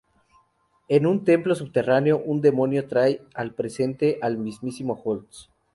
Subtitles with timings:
[0.87, 5.51] En un templo subterráneo un demonio trae al presente al mismísimo Holtz.